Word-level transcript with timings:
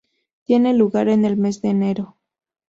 Tiene 0.45 0.73
lugar 0.73 1.09
en 1.09 1.25
el 1.25 1.37
mes 1.37 1.61
de 1.61 1.69
enero. 1.69 2.17